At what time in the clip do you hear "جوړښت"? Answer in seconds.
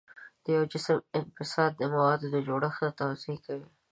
2.47-2.91